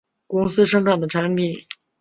[0.25, 1.53] 公司生产的产品